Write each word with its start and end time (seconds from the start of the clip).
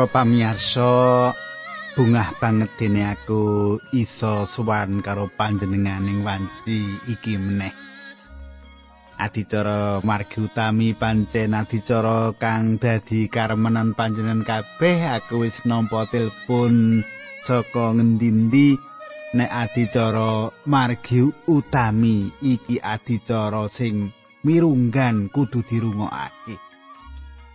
Para 0.00 0.24
pamirsa, 0.24 1.28
bungah 1.92 2.32
banget 2.40 2.72
dene 2.80 3.04
aku 3.04 3.76
iso 3.92 4.48
suwan 4.48 5.04
karo 5.04 5.28
panjenenganing 5.28 6.24
wanci 6.24 6.80
iki 7.04 7.36
meneh. 7.36 7.68
Adicara 9.20 10.00
margi 10.00 10.40
utami 10.40 10.96
pancen 10.96 11.52
adicara 11.52 12.32
kang 12.40 12.80
dadi 12.80 13.28
karemenan 13.28 13.92
panjenengan 13.92 14.40
kabeh 14.40 15.04
aku 15.20 15.44
wis 15.44 15.68
nampa 15.68 16.08
telepon 16.08 17.04
saka 17.44 17.92
ngendi-endi 17.92 18.80
nek 19.36 19.52
adicara 19.52 20.48
margi 20.64 21.28
utami 21.44 22.32
iki 22.40 22.80
adicara 22.80 23.68
sing 23.68 24.08
mirunggan 24.48 25.28
kudu 25.28 25.60
dirungokake. 25.60 26.69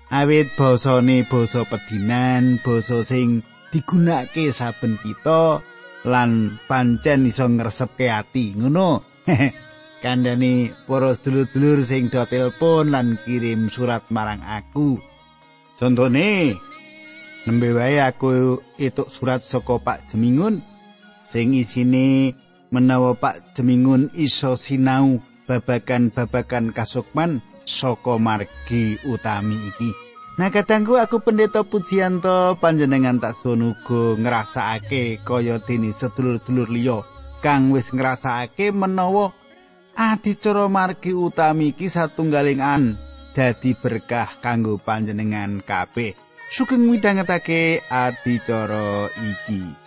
Awit 0.10 0.54
basane 0.54 1.26
basa 1.26 1.66
pedinan 1.66 2.62
basa 2.62 3.02
sing 3.02 3.42
digunakake 3.74 4.54
saben 4.54 5.02
kita 5.02 5.60
lan 6.06 6.62
pancen 6.70 7.26
iso 7.26 7.50
ngresepke 7.50 8.08
ati 8.10 8.54
ngono. 8.54 9.02
Kandhane 10.06 10.70
para 10.86 11.18
sedulur-dulur 11.18 11.82
sing 11.82 12.14
do 12.14 12.22
telepon 12.30 12.94
lan 12.94 13.18
kirim 13.26 13.74
surat 13.74 14.06
marang 14.14 14.46
aku. 14.46 15.02
Contone 15.82 16.54
nembe 17.50 17.74
wae 17.74 17.98
aku 17.98 18.62
etuk 18.78 19.10
surat 19.10 19.42
saka 19.42 19.82
Pak 19.82 20.14
Jemingun 20.14 20.62
sing 21.26 21.58
isine 21.58 22.38
menawa 22.70 23.18
Pak 23.18 23.58
Jemingun 23.58 24.14
iso 24.14 24.54
sinau 24.54 25.20
babagan-babagan 25.50 26.70
kasukman 26.70 27.42
saka 27.66 28.22
margi 28.22 28.96
utami 29.04 29.58
iki. 29.74 29.92
Nah 30.36 30.52
kadangku 30.52 31.00
aku 31.00 31.24
pendeta 31.24 31.64
pujianto 31.64 32.60
panjenengan 32.60 33.18
tak 33.18 33.40
sunugo 33.40 34.20
ngrasakake 34.20 35.24
kaya 35.24 35.64
dene 35.64 35.96
sedulur-dulur 35.96 36.68
liya 36.70 37.00
kang 37.40 37.72
wis 37.72 37.90
ngrasakake 37.90 38.76
menawa 38.76 39.32
adicara 39.96 40.68
margi 40.68 41.16
utami 41.16 41.72
iki 41.72 41.88
satunggaling 41.88 42.60
an 42.60 43.00
dadi 43.32 43.76
berkah 43.80 44.28
kanggo 44.44 44.76
panjenengan 44.76 45.64
kabeh. 45.64 46.16
Sugeng 46.52 46.84
midhangetake 46.88 47.84
adicara 47.88 49.10
iki. 49.16 49.85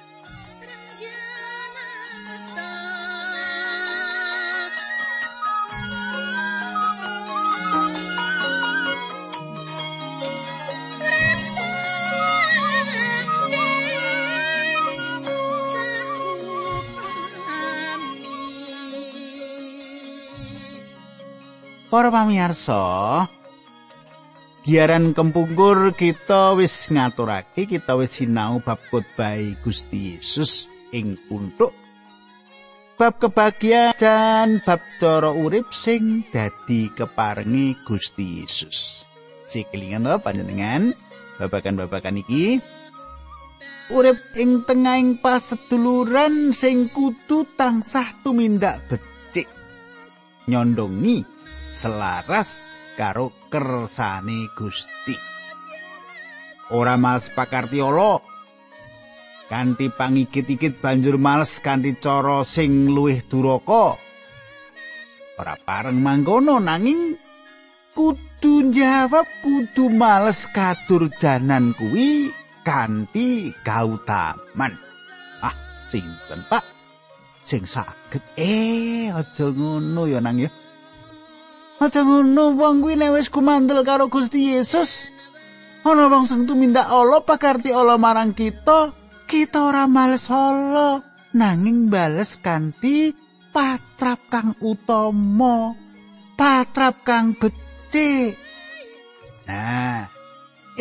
Para 21.99 22.15
pamirsa, 22.15 23.27
Giaran 24.63 25.19
kempungkur 25.19 25.99
kita 25.99 26.55
wis 26.55 26.87
ngaturake, 26.95 27.67
kita 27.67 27.99
wis 27.99 28.23
sinau 28.23 28.63
bab 28.63 28.79
khotbah 28.87 29.35
Gusti 29.67 30.15
Yesus 30.15 30.71
ing 30.95 31.19
puntuk 31.27 31.75
bab 32.95 33.19
kebahagiaan 33.19 34.63
bab 34.63 34.79
cara 35.03 35.35
urip 35.35 35.75
sing 35.75 36.23
dadi 36.31 36.87
keparengi 36.95 37.83
Gusti 37.83 38.47
Yesus. 38.47 39.03
Sikelingan 39.51 40.07
to 40.07 40.23
panjenengan 40.23 40.95
babakan-babakan 41.43 42.23
iki 42.23 42.63
urip 43.91 44.23
ing 44.39 44.63
tengahing 44.63 45.19
paseduluran 45.19 46.55
sing 46.55 46.95
kudu 46.95 47.43
tansah 47.59 48.07
tumindak 48.23 48.87
becik 48.87 49.51
nyondongi 50.47 51.38
selaras 51.73 52.61
karo 52.99 53.31
kersane 53.47 54.51
Gusti. 54.59 55.17
Ora 56.75 57.01
males 57.01 57.33
pakarti 57.33 57.81
Allah 57.81 58.21
kanthi 59.49 59.89
pangikit-ikit 59.89 60.85
banjur 60.85 61.17
males 61.17 61.57
kanthi 61.65 61.97
cara 61.97 62.45
sing 62.45 62.93
luwih 62.93 63.25
duraka. 63.25 63.97
Ora 65.39 65.55
pareng 65.57 66.03
mangkono 66.03 66.61
nanging 66.61 67.17
kudu 67.97 68.75
jawab 68.75 69.25
kudu 69.41 69.89
males 69.89 70.45
kadurjanan 70.53 71.73
kuwi 71.79 72.35
kanthi 72.67 73.55
gautaman. 73.65 74.77
Ah, 75.41 75.57
sinten 75.89 76.45
Pak? 76.53 76.65
Sing 77.49 77.65
saged 77.65 78.21
eh 78.37 79.09
aja 79.09 79.49
ngono 79.49 80.05
ya 80.05 80.21
nang 80.21 80.37
ya. 80.37 80.53
Aja 81.79 82.03
ngono 82.03 82.59
wong 82.59 82.83
kuwi 82.83 82.99
nek 82.99 83.15
wis 83.15 83.31
kumandel 83.31 83.87
karo 83.87 84.11
Gusti 84.11 84.51
Yesus. 84.51 85.07
Ana 85.87 86.11
wong 86.11 86.27
sing 86.27 86.43
tumindak 86.43 86.91
Allah 86.91 87.23
pakarti 87.23 87.71
Allah 87.71 87.95
marang 87.95 88.35
kita, 88.35 88.91
kita 89.31 89.59
ora 89.63 89.87
males 89.87 90.27
Allah, 90.27 91.07
nanging 91.39 91.87
bales 91.87 92.35
kanthi 92.43 93.15
patrap 93.55 94.19
kang 94.27 94.59
utama, 94.59 95.79
patrap 96.35 97.07
kang 97.07 97.39
becik. 97.39 98.35
Nah, 99.47 100.11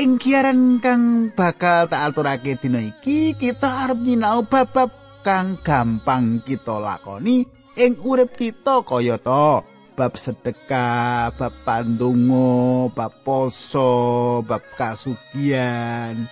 ing 0.02 0.18
kiaran 0.18 0.81
kang 0.81 1.29
bakal 1.29 1.85
tak 1.85 2.09
aturake 2.09 2.58
dina 2.58 2.81
iki, 2.81 3.38
kita 3.38 3.85
arep 3.85 4.02
nyinau 4.02 4.50
bab-bab 4.50 5.22
kang 5.22 5.62
gampang 5.62 6.41
kita 6.41 6.81
lakoni 6.81 7.46
ing 7.78 8.02
urip 8.02 8.34
kita 8.34 8.81
kaya 8.81 9.22
to. 9.22 9.76
Bab 9.97 10.13
sedekah, 10.13 11.34
bab 11.34 11.53
pandonga, 11.66 12.94
bab 12.94 13.13
poso, 13.25 14.46
bab 14.46 14.62
kasugian. 14.78 16.30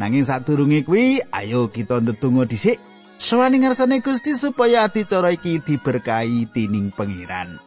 Nanging 0.00 0.24
sadurunge 0.24 0.80
kuwi, 0.88 1.20
ayo 1.28 1.68
kita 1.68 2.00
ndedonga 2.00 2.48
dhisik. 2.48 2.80
Sawani 3.20 3.60
ngarsane 3.60 4.00
Gusti 4.00 4.32
supaya 4.36 4.88
adicara 4.88 5.32
iki 5.32 5.60
diberkahi 5.60 6.48
dening 6.52 6.92
pangeran. 6.92 7.60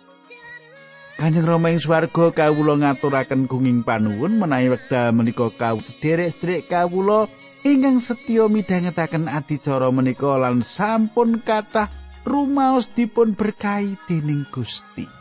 Kanjeng 1.17 1.45
Rama 1.45 1.73
ing 1.73 1.81
swarga 1.81 2.31
kawula 2.33 2.77
ngaturaken 2.79 3.49
gunging 3.49 3.81
panuwun 3.81 4.37
menawi 4.37 4.73
wekdal 4.73 5.13
menika 5.13 5.49
kawula 5.51 5.83
sederek-sederek 5.83 6.69
kawula 6.69 7.25
ingkang 7.65 7.97
setya 7.97 8.45
midhangetaken 8.47 9.25
adicara 9.27 9.89
menika 9.89 10.37
lan 10.37 10.61
sampun 10.61 11.41
kathah 11.41 11.91
rumaos 12.23 12.87
dipun 12.93 13.33
berkahi 13.33 13.97
dening 14.05 14.45
Gusti. 14.53 15.18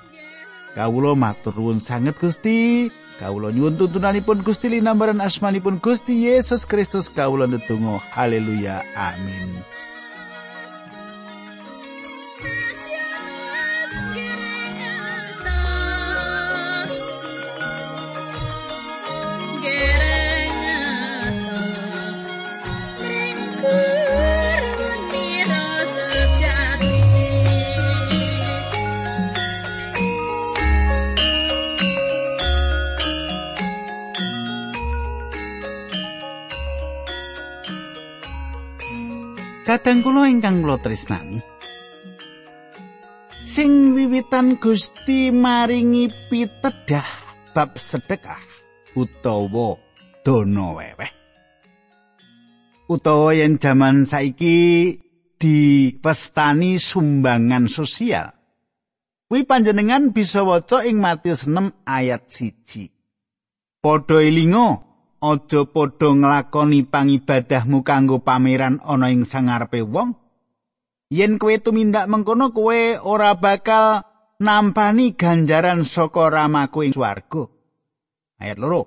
Kawula 0.79 1.19
matur 1.19 1.59
nuwun 1.59 1.83
sanget 1.83 2.15
Gusti. 2.23 2.87
Kawula 3.19 3.51
nyuwun 3.51 3.75
tuntunanipun 3.75 4.47
Gusti 4.47 4.71
linambaran 4.71 5.19
asmanipun 5.19 5.83
Gusti 5.83 6.31
Yesus 6.31 6.63
Kristus 6.63 7.11
kawula 7.11 7.51
ndedonga. 7.51 7.99
Haleluya. 8.15 8.87
Amin. 8.95 9.59
Kadang 39.69 40.01
kula 40.01 40.25
ingkang 40.33 40.65
kula 40.65 40.81
tresnani. 40.81 41.45
Sing 43.45 43.93
wiwitan 43.93 44.57
Gusti 44.57 45.29
maringi 45.29 46.09
pitedah 46.33 47.05
bab 47.53 47.77
sedekah 47.77 48.41
utawa 48.97 49.77
dana 50.25 50.73
weweh. 50.73 51.13
Utawa 52.89 53.37
yen 53.37 53.61
jaman 53.61 54.09
saiki 54.09 54.97
dipestani 55.37 56.81
sumbangan 56.81 57.69
sosial. 57.69 58.33
Kuwi 59.29 59.45
panjenengan 59.45 60.17
bisa 60.17 60.49
waca 60.49 60.81
ing 60.89 60.97
Matius 60.97 61.45
6 61.45 61.85
ayat 61.85 62.25
1. 62.25 63.85
Padha 63.85 64.17
elinga 64.25 64.88
aja 65.19 65.61
padha 65.67 66.09
nglakoni 66.15 66.87
pangibadahmu 66.87 67.83
kanggo 67.83 68.23
pameran 68.23 68.79
ana 68.83 69.11
ing 69.11 69.27
sangarepe 69.27 69.83
wong. 69.83 70.15
Yen 71.09 71.41
kowe 71.41 71.57
tumindak 71.59 72.07
mengkono 72.07 72.53
kowe 72.53 73.01
ora 73.01 73.33
bakal 73.35 74.05
nampani 74.39 75.17
ganjaran 75.17 75.83
saka 75.83 76.31
ramaku 76.31 76.87
ing 76.87 76.93
swarga. 76.95 77.49
Ayat 78.39 78.59
loro. 78.61 78.83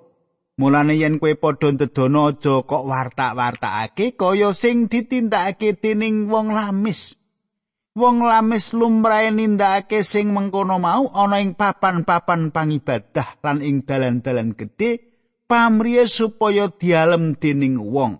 Mulane 0.56 0.94
yen 0.96 1.18
kowe 1.18 1.34
padha 1.34 1.68
ndedono 1.74 2.30
aja 2.30 2.62
kok 2.62 2.84
wartak-wartakake 2.86 4.14
kaya 4.14 4.54
sing 4.54 4.86
ditindakake 4.86 5.76
dening 5.82 6.30
wong 6.30 6.54
lamis. 6.54 7.18
Wong 7.92 8.24
lamis 8.24 8.72
lumrahe 8.72 9.28
nindakake 9.34 10.00
sing 10.00 10.32
mengkono 10.32 10.80
mau 10.80 11.12
ana 11.12 11.44
ing 11.44 11.52
papan-papan 11.58 12.48
pangibadah 12.48 13.36
lan 13.44 13.60
ing 13.60 13.84
dalan-dalan 13.84 14.56
gedhe 14.56 15.11
pamriye 15.52 16.08
supaya 16.08 16.72
dialem 16.72 17.36
dening 17.36 17.76
wong. 17.76 18.16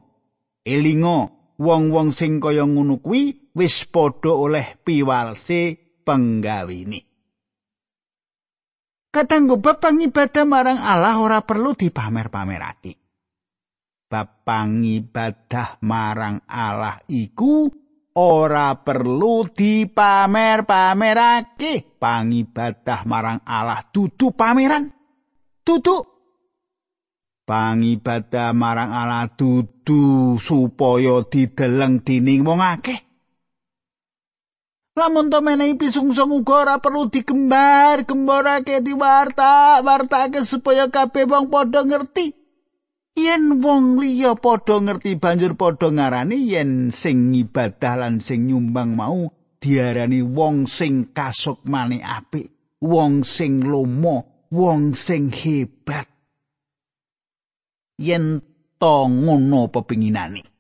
Elingo 0.69 1.33
wong-wong 1.57 2.13
sing 2.13 2.45
kaya 2.45 2.69
ngono 2.69 3.01
kuwi 3.01 3.49
wis 3.57 3.89
padha 3.89 4.37
oleh 4.37 4.77
piwalse 4.85 5.81
penggawini. 6.05 7.01
Katanggo 9.09 9.57
bab 9.57 9.81
pangibadah 9.81 10.45
marang 10.45 10.77
Allah 10.77 11.17
ora 11.17 11.41
perlu 11.41 11.73
dipamer-pamerake. 11.73 13.01
Bab 14.13 14.45
pangibadah 14.45 15.81
marang 15.85 16.45
Allah 16.45 17.01
iku 17.09 17.73
ora 18.17 18.73
perlu 18.77 19.49
dipamer-pamerake. 19.49 21.97
Pangibadah 21.97 23.01
marang 23.09 23.41
Allah 23.49 23.81
dudu 23.89 24.37
pameran. 24.37 24.93
Dudu 25.61 26.12
pangibadah 27.43 28.55
marang 28.55 28.95
Allah 28.95 29.27
dudu 29.33 30.39
supaya 30.39 31.27
dideleng 31.27 32.01
dening 32.07 32.47
wong 32.47 32.63
akeh. 32.63 33.01
Lamun 34.93 35.33
to 35.33 35.41
menehi 35.41 35.73
pisungsung 35.81 36.37
uga 36.37 36.69
ora 36.69 36.77
perlu 36.77 37.09
digembar, 37.09 38.05
gembarake 38.05 38.85
diwarta, 38.85 39.81
wartake 39.81 40.45
supaya 40.45 40.93
kabeh 40.93 41.25
wong 41.25 41.49
padha 41.49 41.81
ngerti. 41.81 42.37
Yen 43.17 43.65
wong 43.65 43.97
liya 43.97 44.37
padha 44.37 44.85
ngerti 44.85 45.17
banjur 45.17 45.57
padha 45.57 45.89
ngarani 45.89 46.37
yen 46.45 46.93
sing 46.93 47.33
ibadah 47.33 48.05
lan 48.05 48.21
sing 48.21 48.53
nyumbang 48.53 48.93
mau 48.93 49.33
diarani 49.65 50.21
wong 50.21 50.69
sing 50.69 51.09
kasukmane 51.17 52.05
apik, 52.05 52.53
wong 52.85 53.25
sing 53.25 53.65
lomo, 53.65 54.45
wong 54.53 54.93
sing 54.93 55.33
hebat. 55.33 56.12
Yen 57.99 58.41
to 58.81 58.95
ngono 59.09 59.69
pepinginane. 59.69 60.53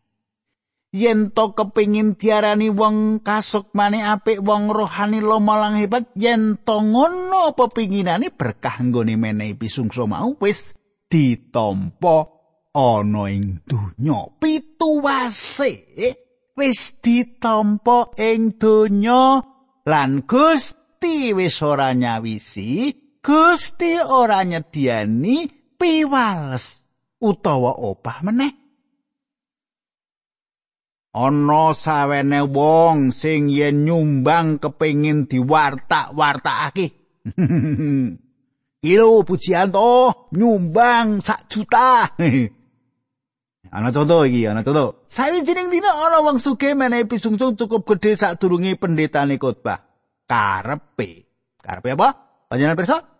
yen 0.92 1.32
to 1.32 1.56
kepingin 1.56 2.20
diarani 2.20 2.68
wong 2.68 3.24
kasukmane 3.24 4.04
apik 4.04 4.44
wong 4.44 4.68
rohani 4.68 5.24
lomalang 5.24 5.80
hebat 5.80 6.12
yen 6.12 6.60
to 6.60 6.76
ngono 6.84 7.56
pepinginane 7.56 8.28
berkah 8.28 8.76
nggone 8.84 9.16
menehi 9.16 9.56
pisungso 9.56 10.04
mau 10.04 10.36
wis 10.36 10.76
ditampa 11.08 12.28
ana 12.76 13.24
ing 13.32 13.64
donya. 13.64 14.36
Pituwase 14.36 15.72
wis 16.56 16.80
ditampa 17.00 18.12
ing 18.20 18.60
donya. 18.60 19.40
Lan 19.88 20.28
Gusti 20.28 21.32
wis 21.32 21.56
ora 21.64 21.96
nyawisi 21.96 22.92
Gusti 23.24 23.96
ora 23.96 24.44
nyediani 24.44 25.48
piwales 25.80 26.81
utawa 27.22 27.78
opah 27.78 28.26
meneh 28.26 28.62
ana 31.12 31.76
sawene 31.76 32.40
wong 32.48 33.12
sing 33.12 33.52
yen 33.52 33.84
nyumbang 33.84 34.56
kepengin 34.56 35.28
diwartak-wartakake. 35.28 36.86
Ilo 38.92 39.22
pujian 39.22 39.70
to 39.70 40.10
nyumbang 40.34 41.22
sak 41.22 41.46
juta. 41.46 42.16
ana 43.76 43.88
contoh 43.94 44.26
iki, 44.26 44.48
ana 44.48 44.66
contoh. 44.66 45.06
Sawijining 45.06 45.70
dina 45.70 45.92
ana 45.92 46.24
wong 46.24 46.42
sugih 46.42 46.74
menehi 46.74 47.06
pisungsung 47.06 47.54
cukup 47.54 47.86
gedhe 47.86 48.18
sadurunge 48.18 48.74
pendetane 48.80 49.38
khotbah. 49.38 49.86
Karepe. 50.26 51.28
Karepe 51.62 51.94
apa? 51.94 52.08
Panjenengan 52.50 52.78
pirsa? 52.80 53.11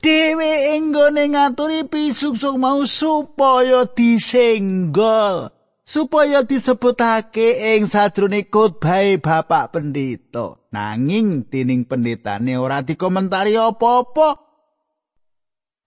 Dewe 0.00 0.80
enggone 0.80 1.28
ngaturi 1.28 1.84
pisungsung 1.84 2.56
mau 2.56 2.80
supaya 2.88 3.84
disenggol. 3.84 5.52
supaya 5.90 6.46
disebutake 6.46 7.74
ing 7.74 7.90
sajrone 7.90 8.46
khotbah 8.46 9.18
Bapak 9.18 9.74
Pendeta. 9.74 10.54
Nanging 10.70 11.50
dening 11.50 11.82
pendetane 11.82 12.54
ora 12.54 12.86
dikomentari 12.86 13.58
apa-apa. 13.58 14.38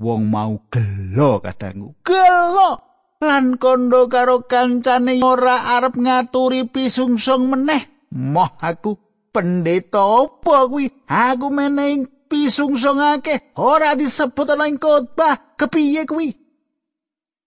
Wong 0.04 0.27
mau 0.27 0.60
gelo 0.68 1.39
kadangku. 1.39 1.95
Gelo 2.04 2.71
lan 3.24 3.56
kondo 3.56 4.12
karo 4.12 4.44
kancane 4.44 5.24
ora 5.24 5.80
arep 5.80 5.95
ngaturi 5.95 6.68
pisungsung 6.68 7.48
meneh. 7.48 8.12
Moh 8.12 8.51
aku 8.60 9.00
pendeta 9.31 10.04
apa 10.04 10.68
kuwi? 10.68 10.92
Aku 11.07 11.48
meneng 11.48 12.12
pisungsung 12.33 12.97
akeh 12.97 13.53
ora 13.62 13.94
disebut 13.94 14.57
ana 14.57 14.65
ing 14.65 14.81
khotbah. 14.81 15.53
Kepiye 15.53 16.09
kuwi? 16.09 16.33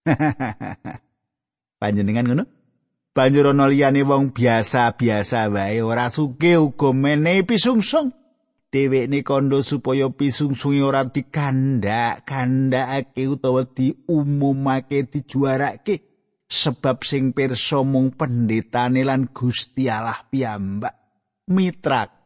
panjenengan 1.81 2.25
ngono 2.25 2.43
banjur 3.11 3.51
ana 3.51 3.67
liyane 3.67 4.07
wong 4.07 4.31
biasa-biasa 4.33 5.49
wae 5.51 5.83
ora 5.83 6.09
suke 6.09 6.57
uga 6.57 6.93
menehi 6.95 7.43
pisungsung 7.43 8.11
dhewekne 8.71 9.23
kandha 9.23 9.63
supaya 9.63 10.09
pisungsunge 10.11 10.83
ora 10.83 11.03
dikandak-kandakake 11.07 13.27
utawa 13.27 13.63
diumumake 13.67 15.03
dijuarake 15.07 16.01
sebab 16.47 17.03
sing 17.03 17.33
pirsa 17.35 17.83
mung 17.83 18.11
pendetane 18.15 19.03
lan 19.03 19.27
Gusti 19.35 19.91
Allah 19.91 20.23
piyambak 20.31 20.95
mitraku 21.51 22.16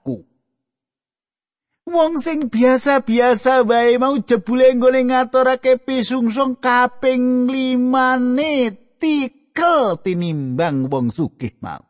Wong 1.92 2.24
sing 2.24 2.48
biasa-biasa 2.48 3.68
wae 3.68 4.00
mau 4.00 4.16
jebule 4.16 4.72
nggone 4.80 5.12
ngaturake 5.12 5.76
pisungsung 5.84 6.56
kaping 6.56 7.52
limane 7.52 8.72
tik 8.96 9.42
cekel 9.52 10.00
tinimbang 10.00 10.88
wong 10.88 11.12
sugih 11.12 11.60
mau. 11.60 11.84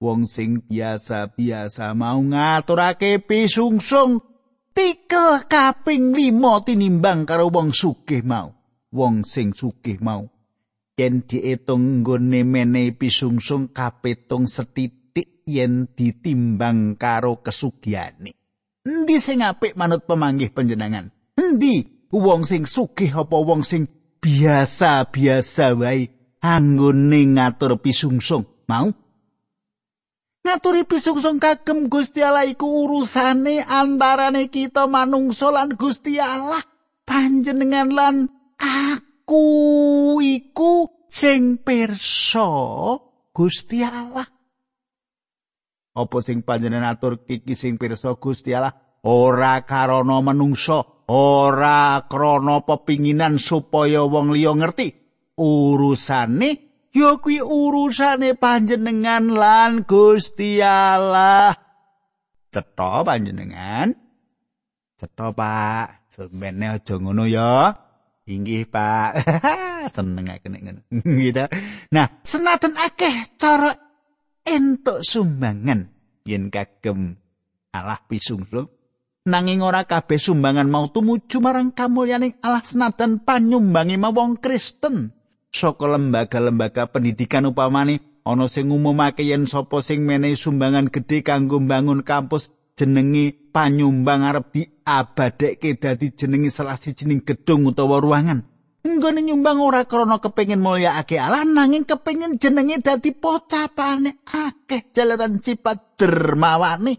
Wong 0.00 0.24
sing 0.24 0.62
biasa-biasa 0.64 1.92
mau 1.98 2.22
ngaturake 2.22 3.20
pisungsung 3.20 4.22
tikel 4.72 5.44
kaping 5.50 6.14
lima 6.16 6.62
tinimbang 6.64 7.26
karo 7.26 7.50
wong 7.50 7.74
sugih 7.74 8.24
mau. 8.24 8.54
Wong 8.94 9.26
sing 9.26 9.52
sugih 9.52 9.98
mau. 10.00 10.24
Yen 10.96 11.24
diitung 11.24 12.04
nggone 12.04 12.44
menehi 12.44 12.92
pisungsung 12.94 13.72
kapitung 13.74 14.44
setitik 14.46 15.44
yen 15.48 15.88
ditimbang 15.96 16.94
karo 16.96 17.40
kesugihane. 17.40 18.39
Endi 18.80 19.20
sing 19.20 19.44
apik 19.44 19.76
manut 19.76 20.08
pemanggih 20.08 20.48
panjenengan? 20.48 21.12
Endi? 21.36 22.08
Wong 22.10 22.48
sing 22.48 22.64
sugih 22.64 23.12
apa 23.12 23.36
wong 23.38 23.62
sing 23.62 23.86
biasa-biasa 24.24 25.76
wae 25.76 26.08
anggone 26.40 27.20
ngatur 27.36 27.76
pisungsung? 27.78 28.48
Mau? 28.66 28.88
Ngaturi 30.40 30.88
pisungsung 30.88 31.36
kagem 31.36 31.92
Gusti 31.92 32.24
Allah 32.24 32.48
iku 32.48 32.88
urusane 32.88 33.60
antarane 33.60 34.48
kita 34.48 34.88
manungsa 34.88 35.52
lan 35.52 35.76
Gusti 35.76 36.16
Allah. 36.16 36.64
Panjenengan 37.04 37.92
lan 37.92 38.16
aku 38.56 39.44
iku 40.24 40.88
sing 41.12 41.60
pirsa 41.60 42.48
Gusti 43.36 43.84
Allah 43.84 44.39
apa 45.96 46.16
sing 46.22 46.46
panjenengan 46.46 46.94
atur 46.94 47.22
iki 47.26 47.58
sing 47.58 47.74
pirsa 47.76 48.14
Gusti 48.14 48.54
Allah 48.54 48.74
ora 49.02 49.64
karana 49.66 50.22
manungsa 50.22 51.06
ora 51.10 52.06
krana 52.06 52.62
pepinginan 52.62 53.42
supaya 53.42 54.06
wong 54.06 54.30
liya 54.30 54.54
ngerti 54.54 54.94
urusane 55.40 56.70
ya 56.90 57.18
kuwi 57.18 57.42
urusane 57.42 58.34
panjenengan 58.34 59.30
lan 59.30 59.86
Gusti 59.86 60.58
Allah. 60.62 61.54
Cetha 62.50 63.06
panjenengan. 63.06 63.94
Cetha 64.98 65.32
Pak, 65.32 66.10
sembene 66.10 66.76
aja 66.76 66.98
ngono 66.98 67.24
ya. 67.24 67.72
Inggih 68.26 68.68
Pak. 68.68 69.10
Seneng 69.94 70.28
aku 70.28 70.46
ngono. 70.50 70.80
gitu. 70.92 71.44
Nah, 71.94 72.06
senajan 72.22 72.74
akeh 72.76 73.38
cara 73.38 73.89
entuk 74.44 75.02
sumbangan. 75.06 75.90
Yen 76.28 76.52
kagem 76.52 77.16
Allah 77.70 78.00
pisungsung 78.04 78.68
nanging 79.28 79.60
ora 79.60 79.84
kabeh 79.84 80.16
sumbangan 80.16 80.66
mau 80.66 80.88
tumuju 80.88 81.38
marang 81.44 81.70
kamulyaning 81.76 82.40
Allah 82.40 82.64
senajan 82.64 83.20
panyumbangi 83.20 84.00
mawong 84.00 84.40
Kristen. 84.40 85.12
saka 85.50 85.86
lembaga-lembaga 85.90 86.86
pendidikan 86.90 87.50
upamane 87.50 87.98
ana 88.22 88.46
sing 88.46 88.70
ngumumake 88.70 89.26
yen 89.26 89.50
sapa 89.50 89.82
sing 89.82 90.06
menehi 90.06 90.38
sumbangan 90.38 90.86
gedhe 90.88 91.26
kanggo 91.26 91.58
mbangun 91.58 92.06
kampus 92.06 92.54
jenenge 92.78 93.34
panyumbang 93.50 94.22
arep 94.22 94.46
diabadekke 94.54 95.74
dadi 95.74 96.14
jenenge 96.14 96.54
salah 96.54 96.78
sijining 96.78 97.26
gedung 97.26 97.66
utawa 97.66 97.98
ruangan 97.98 98.46
Nggone 98.80 99.20
nyumbang 99.20 99.60
ora 99.60 99.84
krana 99.84 100.24
kepengin 100.24 100.64
mulyakake 100.64 101.20
Allah 101.20 101.44
nanging 101.44 101.84
kepengin 101.84 102.40
jenenge 102.40 102.80
dadi 102.80 103.12
pocapane 103.12 104.24
akeh 104.24 104.88
jalaran 104.96 105.44
cipat 105.44 106.00
dermawane. 106.00 106.96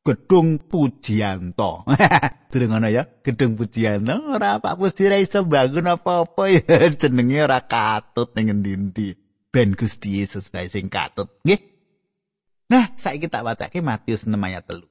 Gedung 0.00 0.62
Pujianto. 0.62 1.84
Durung 2.54 2.78
ana 2.78 2.88
ya, 2.88 3.04
Gedung 3.20 3.60
Pujianto 3.60 4.16
ora 4.32 4.56
Pak 4.56 4.80
Puji 4.80 5.12
ra 5.12 5.20
iso 5.20 5.44
bangun 5.44 5.92
apa-apa 5.92 6.42
ya 6.56 6.88
jenenge 6.88 7.44
ora 7.44 7.60
katut 7.68 8.32
ning 8.32 8.56
endi-endi. 8.56 9.12
Ben 9.52 9.76
Gusti 9.76 10.20
Yesus 10.20 10.48
bae 10.52 10.68
sing 10.68 10.92
katut, 10.92 11.32
nggih. 11.44 11.60
Nah, 12.68 12.92
saiki 12.98 13.30
tak 13.30 13.46
wacake 13.46 13.80
Matius 13.80 14.28
6 14.28 14.36
ayat 14.36 14.68
3. 14.68 14.84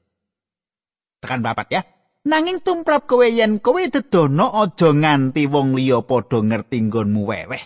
Tekan 1.21 1.41
papat 1.45 1.67
ya. 1.69 1.81
Nanging 2.25 2.57
tumrap 2.65 3.05
kowe 3.05 3.29
yen 3.29 3.61
kowe 3.61 3.85
dedono 3.85 4.49
aja 4.57 4.89
nganti 4.89 5.45
wong 5.45 5.77
liya 5.77 6.01
padha 6.01 6.41
ngerti 6.41 6.89
nggonmu 6.89 7.21
weweh. 7.21 7.63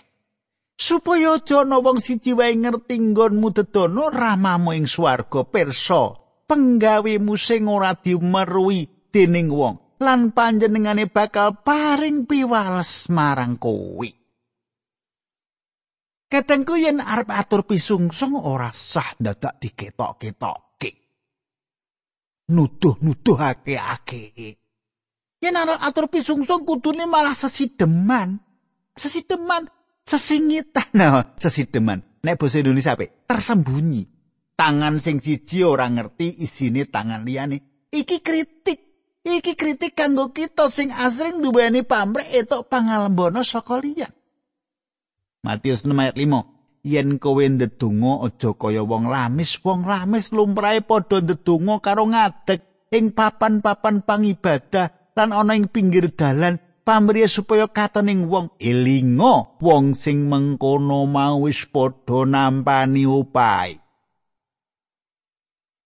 Supaya 0.76 1.40
aja 1.40 1.64
ana 1.64 1.80
wong 1.80 1.96
siji 1.96 2.36
wae 2.36 2.52
ngerti 2.60 3.00
nggonmu 3.00 3.56
dedono 3.56 4.12
ramamu 4.12 4.76
ing 4.76 4.84
swarga 4.84 5.48
pirsa 5.48 6.12
penggawemu 6.44 7.34
sing 7.40 7.72
ora 7.72 7.96
dimerui 7.96 9.08
dening 9.08 9.48
wong 9.48 9.80
lan 9.96 10.32
panjenengane 10.36 11.08
bakal 11.08 11.60
paring 11.64 12.28
piwales 12.28 13.08
marang 13.08 13.56
kowe. 13.56 14.08
Ketengku 16.30 16.76
yen 16.76 17.00
arep 17.00 17.32
atur 17.32 17.64
pisungsung 17.64 18.36
ora 18.36 18.70
sah 18.76 19.16
dadak 19.16 19.56
diketok-ketok. 19.56 20.69
Nuduh-nuduhake 22.50 23.78
ake. 23.78 24.22
Yen 25.40 25.56
ana 25.56 25.80
atur 25.80 26.12
pisungsung 26.12 26.68
kudune 26.68 27.08
malah 27.08 27.32
sesideman. 27.32 28.36
Sesideman, 28.92 29.70
sesingitan. 30.04 30.84
Nah, 30.98 31.32
sesideman. 31.40 32.04
Nek 32.20 32.36
basa 32.36 32.60
Indonesia 32.60 32.92
apa? 32.92 33.08
Tersembunyi. 33.08 34.04
Tangan 34.58 35.00
sing 35.00 35.24
siji 35.24 35.64
ora 35.64 35.88
ngerti 35.88 36.44
isine 36.44 36.84
tangan 36.84 37.24
liyane. 37.24 37.88
Iki 37.88 38.20
kritik. 38.20 38.78
Iki 39.24 39.56
kritik 39.56 39.96
kanggo 39.96 40.36
kita 40.36 40.68
sing 40.68 40.92
asring 40.92 41.40
duweni 41.40 41.80
pamrih 41.80 42.28
etok 42.28 42.68
pangalembono 42.68 43.40
saka 43.40 43.80
liyan. 43.80 44.12
Matius 45.40 45.88
6 45.88 45.96
ayat 45.96 46.16
5. 46.20 46.59
Yen 46.80 47.20
kowe 47.20 47.44
ndedonga 47.44 48.24
aja 48.24 48.50
kaya 48.56 48.82
wong 48.84 49.12
lamis 49.12 49.60
wong 49.60 49.84
lamis 49.84 50.32
lumrahe 50.32 50.80
padha 50.80 51.20
ndedonga 51.20 51.84
karo 51.84 52.08
ngadeg 52.08 52.60
ing 52.88 53.12
papan-papan 53.12 54.00
pangibadah 54.02 54.88
lan 55.16 55.30
ana 55.36 55.52
ing 55.52 55.68
pinggir 55.68 56.08
dalan 56.16 56.56
pamrih 56.82 57.28
supaya 57.28 57.68
katening 57.68 58.26
wong 58.32 58.56
elinga 58.56 59.60
wong 59.60 59.92
sing 59.92 60.26
mengkono 60.26 61.04
mau 61.04 61.44
wis 61.44 61.68
padha 61.68 62.24
nampani 62.24 63.04
upahe 63.04 63.76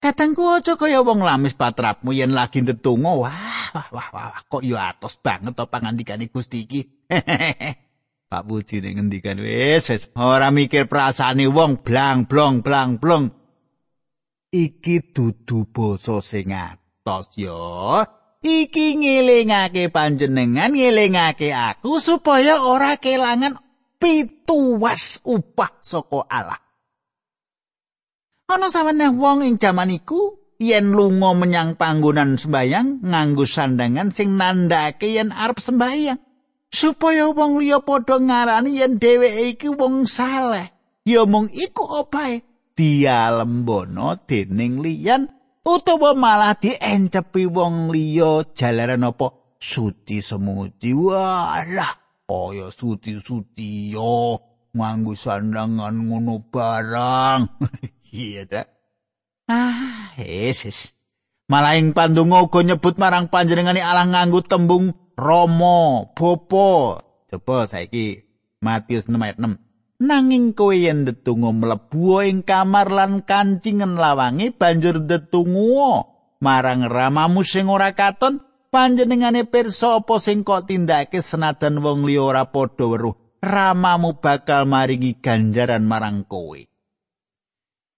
Katangku 0.05 0.45
aja 0.53 0.77
kaya 0.77 1.01
wong 1.01 1.25
lamis 1.25 1.57
patrapmu 1.57 2.13
yen 2.13 2.37
lagi 2.37 2.61
ndedonga 2.61 3.13
wah 3.19 3.73
wah 3.73 4.09
wah 4.13 4.45
kok 4.47 4.61
yo 4.61 4.77
atos 4.77 5.17
banget 5.19 5.57
to 5.57 5.65
pangandikane 5.65 6.29
Gusti 6.29 6.69
iki 6.69 6.81
Pak 8.35 8.51
Puji 8.51 8.83
ning 8.83 8.99
ngendikan 8.99 9.39
wis 9.39 9.87
wis 9.87 10.11
ora 10.19 10.51
mikir 10.51 10.91
perasaane 10.91 11.47
wong 11.47 11.87
blang 11.87 12.27
blong 12.27 12.67
blang 12.67 12.99
blong. 12.99 13.31
Iki 14.51 15.15
dudu 15.15 15.71
basa 15.71 16.19
sing 16.19 16.51
atos 16.51 17.31
ya. 17.39 18.03
Iki 18.43 18.99
ngelingake 18.99 19.87
panjenengan 19.95 20.75
ngelingake 20.75 21.55
aku 21.55 22.03
supaya 22.03 22.59
ora 22.59 22.99
kelangan 22.99 23.55
pituwas 24.03 25.23
upah 25.23 25.79
saka 25.79 26.27
Allah. 26.27 26.59
Ana 28.51 28.67
saweneh 28.67 29.15
wong 29.15 29.47
ing 29.47 29.63
jaman 29.63 29.95
iku 29.95 30.43
yen 30.59 30.91
lunga 30.91 31.39
menyang 31.39 31.79
panggonan 31.79 32.35
sembayang 32.35 33.07
nganggo 33.07 33.47
sandangan 33.47 34.11
sing 34.11 34.35
nandhake 34.35 35.15
yen 35.15 35.31
arep 35.31 35.63
sembayang. 35.63 36.19
Supaya 36.75 37.31
wong 37.31 37.63
liya 37.63 37.79
padha 37.87 38.19
ngarani 38.19 38.83
yen 38.83 38.99
dheweke 38.99 39.55
iki 39.55 39.69
wong 39.71 40.11
saleh 40.11 40.75
ya 41.07 41.23
mung 41.23 41.47
iku 41.55 41.87
opae 42.03 42.43
dialembono 42.75 44.19
dening 44.27 44.83
liyan 44.83 45.31
utawa 45.63 46.19
malah 46.19 46.59
diencepi 46.59 47.47
wong 47.47 47.95
liya 47.95 48.43
jalaran 48.59 49.07
apa? 49.07 49.57
Suci 49.65 50.21
semuci. 50.21 50.93
Walah 50.93 51.95
kaya 52.29 52.69
suci-suci 52.69 53.97
yo 53.97 54.37
nganggo 54.77 55.17
sandangan 55.17 55.95
ngono 55.95 56.43
barang. 56.51 57.43
Iya 58.15 58.47
ta. 58.47 58.63
Ah 59.51 60.15
yesus 60.15 60.95
malah 61.51 61.75
ing 61.75 61.91
pandonga 61.91 62.47
uga 62.47 62.63
nyebut 62.63 62.95
marang 62.95 63.27
panjenengane 63.27 63.83
Allah 63.83 64.07
nganggo 64.07 64.47
tembung 64.47 64.95
Romo, 65.15 66.11
Bopo. 66.11 66.99
Coba 67.31 67.71
saiki 67.71 68.27
Matius 68.59 69.07
6 69.07 69.15
ayat 69.23 69.39
6. 69.39 69.59
Nanging 70.03 70.59
kowe 70.59 70.75
yen 70.75 71.07
ndedonga 71.07 71.55
mlebu 71.55 72.19
ing 72.27 72.43
kamar 72.43 72.91
lan 72.91 73.23
kancingen 73.23 73.95
lawange 73.95 74.51
banjur 74.51 75.07
ndedonga 75.07 76.11
marang 76.43 76.83
ramamu 76.91 77.47
sing 77.47 77.71
ora 77.71 77.95
katon 77.95 78.43
panjenengane 78.75 79.47
pirsa 79.47 80.03
apa 80.03 80.19
sing 80.19 80.43
kok 80.43 80.67
tindake 80.67 81.23
senadan 81.23 81.79
wong 81.79 82.05
liya 82.05 82.27
ora 82.27 82.45
padha 82.51 82.85
weruh 82.91 83.15
ramamu 83.39 84.19
bakal 84.19 84.67
maringi 84.67 85.15
ganjaran 85.23 85.87
marang 85.87 86.27
kowe 86.27 86.59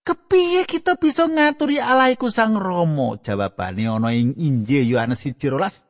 Kepiye 0.06 0.62
kita 0.70 0.94
bisa 1.02 1.26
ngaturi 1.26 1.82
Allah 1.82 2.14
iku 2.14 2.30
Sang 2.30 2.54
Rama? 2.54 3.18
Jawabane 3.18 3.90
ana 3.90 4.14
ing 4.14 4.38
Injil 4.38 4.86
Yohanes 4.94 5.26
1:12. 5.26 5.85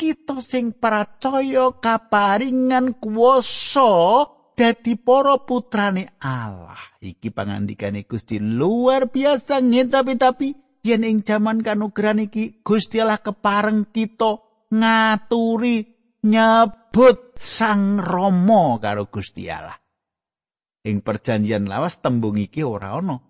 Kita 0.00 0.40
sing 0.40 0.72
percaya 0.72 1.76
kaparingan 1.76 2.96
kuwasa 2.96 4.24
dadi 4.56 4.96
para 4.96 5.44
putrane 5.44 6.16
Allah. 6.24 6.80
Iki 7.04 7.28
pangandikane 7.28 8.08
Gusti 8.08 8.40
luar 8.40 9.12
biasa 9.12 9.60
ngen 9.60 9.92
tapi 9.92 10.16
tapi 10.16 10.48
yen 10.80 11.04
ing 11.04 11.20
jaman 11.20 11.60
kanugrahan 11.60 12.24
iki 12.24 12.64
Gusti 12.64 12.96
Allah 12.96 13.20
kepareng 13.20 13.92
kita 13.92 14.40
ngaturi 14.72 15.84
nyebut 16.24 17.36
Sang 17.36 18.00
Rama 18.00 18.80
karo 18.80 19.12
Gusti 19.12 19.52
Allah. 19.52 19.76
Ing 20.80 21.04
perjanjian 21.04 21.68
lawas 21.68 22.00
tembung 22.00 22.40
iki 22.40 22.64
ora 22.64 22.96
ana. 22.96 23.20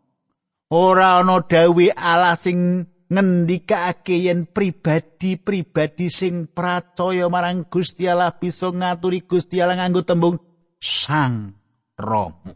Ora 0.70 1.18
ana 1.18 1.42
dawuh 1.42 1.90
Allah 1.98 2.38
sing 2.38 2.86
ngendikake 3.10 4.22
yen 4.22 4.46
pribadi-pribadi 4.46 6.06
sing 6.06 6.46
percaya 6.46 7.26
marang 7.26 7.66
Gusti 7.66 8.06
Allah 8.06 8.30
bisa 8.38 8.70
ngaturi 8.70 9.26
Gusti 9.26 9.58
Allah 9.58 9.82
nganggo 9.82 10.06
tembung 10.06 10.38
Sang 10.80 11.52
Rama. 11.98 12.54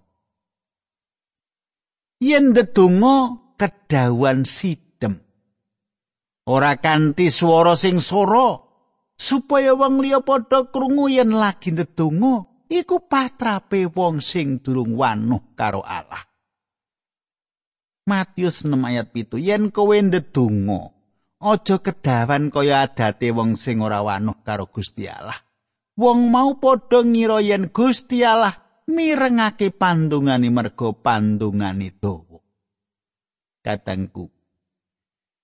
Yen 2.23 2.55
ndedonga 2.55 3.17
kedawan 3.61 4.49
sidem. 4.49 5.21
Ora 6.49 6.81
kanthi 6.81 7.29
swara 7.29 7.77
sing 7.77 8.01
soro 8.01 8.65
supaya 9.19 9.77
wong 9.77 10.01
liya 10.01 10.25
padha 10.25 10.71
krungu 10.73 11.13
yen 11.13 11.37
lagi 11.37 11.75
ndedonga 11.75 12.65
iku 12.71 13.05
patrape 13.05 13.91
wong 13.93 14.25
sing 14.25 14.63
durung 14.65 14.97
wanuh 14.97 15.53
karo 15.53 15.85
Allah. 15.85 16.34
Matius 18.05 18.69
6 18.69 18.85
ayat 18.85 19.17
pitu 19.17 19.41
yen 19.41 19.73
kowe 19.73 19.97
ndedonga 19.97 20.93
aja 21.41 21.81
kedawan 21.81 22.53
kaya 22.53 22.85
adate 22.85 23.33
wong 23.33 23.57
sing 23.57 23.81
ora 23.81 24.05
wanuh 24.05 24.45
karo 24.45 24.69
Gusti 24.69 25.09
Allah. 25.09 25.41
Wong 25.97 26.29
mau 26.29 26.61
padha 26.61 27.01
ngira 27.01 27.41
yen 27.41 27.73
Gusti 27.73 28.21
Allah 28.21 28.61
mirengake 28.93 29.73
pandungane 29.73 30.53
merga 30.53 30.93
pandungane 30.93 31.97
dawa. 31.97 32.45
Katangku 33.65 34.29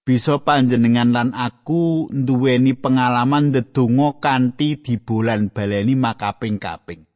bisa 0.05 0.45
panjenengan 0.45 1.17
lan 1.17 1.29
aku 1.33 2.13
nduweni 2.13 2.77
pengalaman 2.77 3.57
ndedonga 3.57 4.21
kanthi 4.21 4.85
di 4.85 5.01
bulan 5.01 5.49
baleni 5.49 5.97
makaping-kaping. 5.97 7.09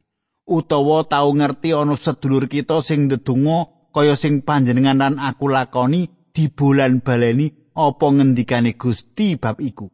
Utawa 0.49 1.05
tau 1.05 1.29
ngerti 1.37 1.69
ana 1.77 1.93
sedulur 1.93 2.49
kita 2.49 2.81
sing 2.81 3.05
ndedonga 3.05 3.74
kaya 3.95 4.19
sing 4.19 4.43
panjenengan 4.43 4.99
lan 4.99 5.15
aku 5.23 5.47
lakoni 5.47 6.11
di 6.35 6.51
bulan 6.51 6.99
baleni 6.99 7.47
apa 7.71 8.07
ngendikane 8.11 8.75
Gusti 8.75 9.39
bab 9.39 9.63
iku. 9.63 9.87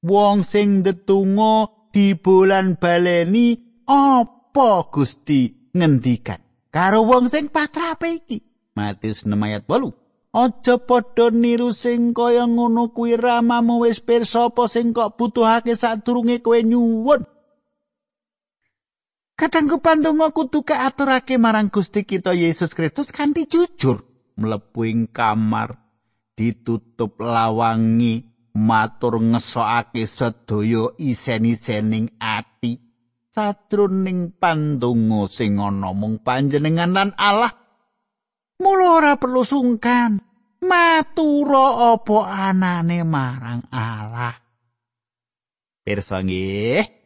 Wong 0.00 0.48
sing 0.48 0.80
ndedonga 0.80 1.68
di 1.92 2.16
bulan 2.16 2.80
baleni 2.80 3.52
apa 3.84 4.88
Gusti 4.88 5.52
ngendikan 5.76 6.40
karo 6.72 7.04
wong 7.04 7.28
sing 7.28 7.52
patrape 7.52 8.08
iki. 8.24 8.38
Matius 8.72 9.28
6 9.28 9.36
ayat 9.36 9.68
8. 9.68 9.92
Aja 10.28 10.76
padha 10.78 11.34
niru 11.34 11.74
sing 11.74 12.14
kaya 12.16 12.46
ngono 12.46 12.94
kuwi 12.94 13.18
ramamu 13.18 13.84
wis 13.84 13.98
pirsa 14.00 14.48
apa 14.48 14.70
sing 14.70 14.96
kok 14.96 15.18
butuhake 15.20 15.76
sadurunge 15.76 16.40
kowe 16.40 16.56
nyuwun. 16.62 17.26
Kadangku 19.38 19.78
pandonga 19.78 20.34
kudu 20.34 20.66
kaaturake 20.66 21.38
marang 21.38 21.70
Gusti 21.70 22.02
kita 22.02 22.34
Yesus 22.34 22.74
Kristus 22.74 23.14
kanthi 23.14 23.46
jujur 23.46 24.02
mlebu 24.34 24.82
ing 24.82 25.06
kamar 25.14 25.78
ditutup 26.34 27.22
lawangi 27.22 28.26
matur 28.58 29.22
ngesokake 29.22 30.10
sedaya 30.10 30.90
isen-isening 30.98 32.18
ati. 32.18 32.82
Sajroning 33.30 34.34
pandonga 34.34 35.30
sing 35.30 35.62
ana 35.62 35.94
mung 35.94 36.18
panjenengan 36.18 36.90
lan 36.90 37.10
Allah 37.14 37.54
mula 38.58 38.98
ora 38.98 39.14
perlu 39.22 39.46
sungkan 39.46 40.18
matura 40.66 41.94
apa 41.94 42.18
anane 42.26 43.06
marang 43.06 43.62
Allah. 43.70 44.34
Pirsa 45.86 46.26
nggih 46.26 46.97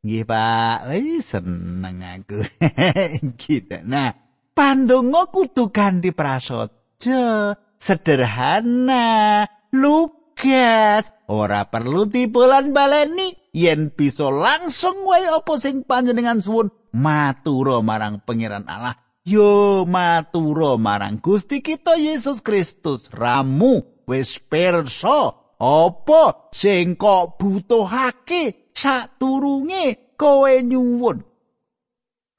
Nggih 0.00 0.24
Pak, 0.24 0.88
wis 0.88 1.36
seneng 1.36 2.00
aku. 2.00 2.40
gitu. 3.44 3.84
Nah, 3.84 4.16
pandonga 4.56 5.28
kudu 5.28 5.68
ganti 5.68 6.08
prasaja, 6.08 7.52
sederhana, 7.76 9.44
lugas, 9.76 11.12
ora 11.28 11.68
perlu 11.68 12.08
dibulan 12.08 12.72
baleni 12.72 13.36
yen 13.52 13.92
bisa 13.92 14.32
langsung 14.32 15.04
wae 15.04 15.28
apa 15.28 15.60
sing 15.60 15.84
panjenengan 15.84 16.40
suwun 16.40 16.72
matura 16.96 17.84
marang 17.84 18.24
pangeran 18.24 18.64
Allah. 18.72 18.96
Yo 19.28 19.84
matura 19.84 20.80
marang 20.80 21.20
Gusti 21.20 21.60
kita 21.60 22.00
Yesus 22.00 22.40
Kristus. 22.40 23.12
Ramu 23.12 23.84
wis 24.08 24.40
pirsa 24.40 25.39
apa 25.60 26.48
sing 26.56 26.96
kok 26.96 27.36
butuhake 27.36 28.72
saturunge 28.72 30.16
kowe 30.16 30.48
nyuwun. 30.64 31.20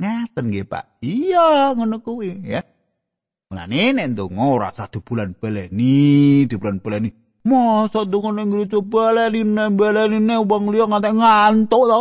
Ngaten 0.01 0.45
nggih, 0.49 0.65
Pak. 0.65 0.97
Iya, 1.05 1.77
ngono 1.77 2.01
kuwi 2.01 2.41
ya. 2.41 2.65
Mulane 3.53 3.93
nek 3.93 4.07
ndonga 4.17 4.41
ora 4.41 4.69
satu 4.73 5.05
bulan 5.05 5.37
baleni, 5.37 6.47
di 6.49 6.55
bulan 6.57 6.81
baleni. 6.81 7.13
Masa 7.45 8.09
ndonga 8.09 8.41
ning 8.41 8.49
ngrucu 8.49 8.81
baleni, 8.81 9.45
baleni 9.77 10.17
ne 10.17 10.41
liya 10.41 10.85
ngantek 10.89 11.13
ngantuk 11.13 11.83
to. 11.85 11.99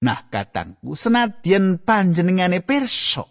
nah, 0.06 0.20
katangku 0.32 0.96
senadyan 0.96 1.76
panjenengane 1.84 2.64
pirsa 2.64 3.28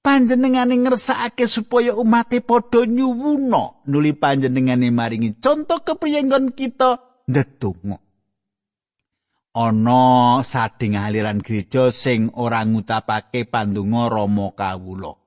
panjenengane 0.00 0.80
ngersakake 0.80 1.44
supaya 1.44 1.92
umate 1.96 2.40
padha 2.40 2.88
nyuwuna 2.88 3.84
nuli 3.84 4.16
panjenengane 4.16 4.88
maringi 4.88 5.36
contoh 5.36 5.84
kepriyengon 5.84 6.56
kita 6.56 7.00
ndedonga. 7.28 8.00
Ana 9.50 10.40
sading 10.46 10.94
aliran 10.94 11.42
gereja 11.42 11.90
sing 11.90 12.30
ora 12.38 12.62
ngucapake 12.62 13.50
pandonga 13.50 14.06
Rama 14.06 14.54
kawula. 14.54 15.18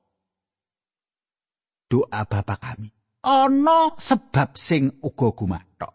Doa 1.91 2.21
Bapa 2.23 2.55
kami. 2.55 2.87
Ana 3.23 3.91
sebab 3.99 4.55
sing 4.55 4.95
uga 5.03 5.35
gumathok. 5.35 5.91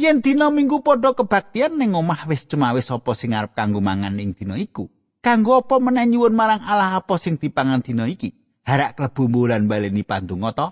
Yen 0.00 0.24
dina 0.24 0.48
minggu 0.48 0.80
padha 0.80 1.12
kebaktian 1.12 1.76
ning 1.76 1.92
omah 1.92 2.24
wis 2.28 2.48
cemawis 2.48 2.88
apa 2.92 3.12
sing 3.12 3.36
arep 3.36 3.52
kanggo 3.52 3.80
mangan 3.84 4.20
ing 4.20 4.32
dina 4.32 4.56
iku 4.56 4.88
kanggo 5.26 5.58
apa 5.58 5.82
meneh 5.82 6.06
nyuwun 6.06 6.38
marang 6.38 6.62
Allah 6.62 7.02
apa 7.02 7.18
sing 7.18 7.34
dipangan 7.34 7.82
dina 7.82 8.06
iki 8.06 8.30
harak 8.62 8.94
klebu 8.94 9.26
bulan 9.26 9.66
baleni 9.66 10.06
pandonga 10.06 10.54
to 10.54 10.68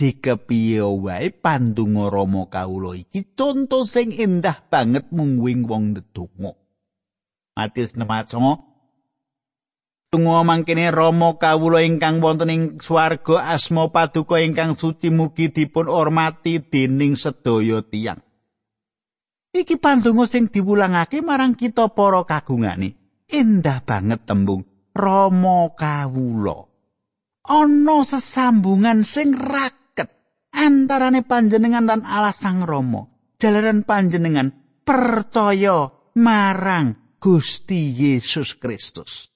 dikepiye 0.00 0.80
wae 0.80 1.28
pandonga 1.28 2.08
Rama 2.08 2.48
kawula 2.48 2.96
iki 2.96 3.36
conto 3.36 3.84
sing 3.84 4.16
endah 4.16 4.64
banget 4.72 5.12
mung 5.12 5.36
wing 5.36 5.68
wong 5.68 5.92
ndedonga 5.92 6.56
Matius 7.52 7.92
6 7.92 8.08
Tunggu 10.10 10.42
mangkene 10.42 10.88
Rama 10.88 11.36
kawula 11.36 11.84
ingkang 11.84 12.24
wonten 12.24 12.50
ing 12.50 12.62
swarga 12.80 13.52
asma 13.52 13.92
paduka 13.92 14.40
ingkang 14.40 14.74
suci 14.74 15.12
mugi 15.12 15.52
dipun 15.54 15.86
hormati 15.86 16.58
dening 16.58 17.14
sedaya 17.14 17.78
tiyang. 17.86 18.18
Iki 19.54 19.78
pandonga 19.78 20.26
sing 20.26 20.50
diwulangake 20.50 21.22
marang 21.22 21.54
kita 21.54 21.94
para 21.94 22.26
kagungane. 22.26 22.99
Endah 23.30 23.80
banget 23.86 24.26
tembung 24.26 24.66
Rama 24.90 25.70
kawula. 25.78 26.66
Ana 27.46 28.02
sesambungan 28.02 29.06
sing 29.06 29.32
raket 29.32 30.10
antarane 30.50 31.22
panjenengan 31.22 31.86
lan 31.86 32.02
Allah 32.02 32.34
Sang 32.34 32.66
Rama. 32.66 33.06
Jalaran 33.40 33.88
panjenengan 33.88 34.52
percaya 34.84 35.88
marang 36.18 37.16
Gusti 37.16 37.88
Yesus 37.88 38.58
Kristus. 38.60 39.30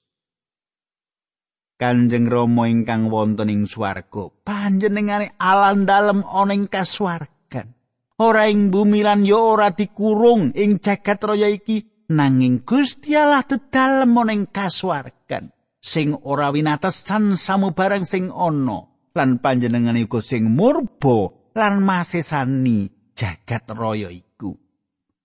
Kanjeng 1.75 2.29
Rama 2.29 2.71
ingkang 2.71 3.11
wonten 3.11 3.51
ing 3.51 3.67
swarga, 3.67 4.31
panjenengane 4.47 5.35
alam 5.35 5.83
dalem 5.83 6.23
ana 6.23 6.55
ing 6.55 6.71
kasuwargan. 6.71 7.75
Ora 8.15 8.47
ing 8.47 8.71
bumi 8.71 9.03
lan 9.03 9.27
ya 9.27 9.35
ora 9.35 9.75
dikurung 9.75 10.55
ing 10.55 10.79
jagat 10.79 11.19
raya 11.19 11.51
iki 11.51 11.94
nanging 12.09 12.61
Gusti 12.65 13.17
Allah 13.17 13.45
dedalem 13.45 14.13
ning 14.25 14.41
kasuwargan. 14.49 15.49
Sing 15.81 16.17
ora 16.25 16.49
winatesan 16.49 17.37
samubarang 17.37 18.09
sing 18.09 18.33
ana 18.33 18.89
lan 19.13 19.37
panjenengan 19.37 19.93
iku 19.93 20.17
sing 20.17 20.49
murba 20.49 21.29
lan 21.53 21.85
masesani 21.85 22.89
jagat 23.13 23.69
raya 23.69 24.09
iku. 24.09 24.57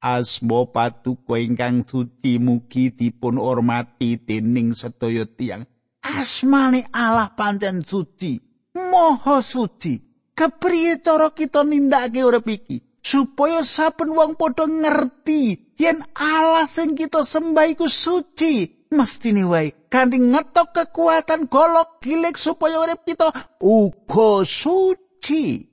Asma 0.01 0.69
patuko 0.69 1.37
ingkang 1.37 1.85
suci 1.85 2.41
mugi 2.41 2.93
dipun 2.93 3.37
hormati 3.41 4.21
dening 4.21 4.77
sedaya 4.77 5.25
tiyang. 5.25 5.65
Asmane 6.01 6.89
Allah 6.93 7.33
pancen 7.37 7.85
suci 7.85 8.41
moho 8.77 9.41
suci. 9.45 10.01
Kepriye 10.37 11.05
cara 11.05 11.37
kita 11.37 11.61
nindakake 11.65 12.25
urip 12.25 12.49
iki 12.49 12.90
supaya 13.01 13.65
saben 13.65 14.13
wong 14.13 14.37
padha 14.37 14.69
ngerti 14.69 15.75
yen 15.81 16.05
Allah 16.13 16.69
sing 16.69 16.93
kita 16.93 17.25
sembah 17.25 17.67
iku 17.73 17.89
suci 17.89 18.81
mestine 18.93 19.47
wae. 19.47 19.73
Kanthi 19.91 20.23
ngetok 20.23 20.71
kekuatan 20.71 21.51
golok 21.51 21.99
gilik 21.99 22.39
supaya 22.39 22.79
urip 22.83 23.03
kita 23.03 23.33
uga 23.59 24.47
suci. 24.47 25.67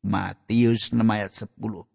Matius 0.00 0.90
6 0.90 1.04
ayat 1.04 1.30
10 1.60 1.86